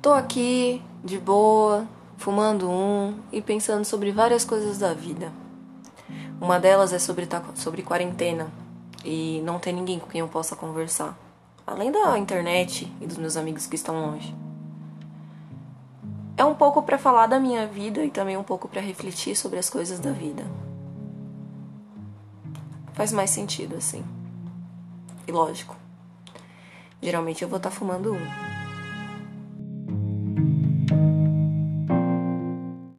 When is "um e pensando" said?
2.70-3.84